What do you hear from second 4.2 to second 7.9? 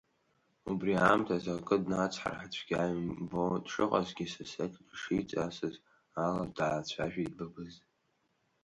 сасык ишиҵасыз ала даацәажәеит Бабыз.